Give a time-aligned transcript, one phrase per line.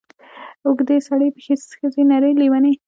[0.65, 2.71] اوږده ې سړې پښې ښځې نرې لېونې